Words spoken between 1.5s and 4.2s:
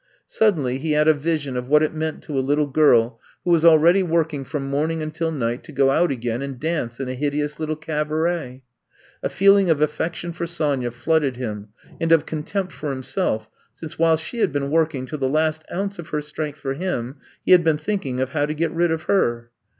of what it meant to a little girl who was already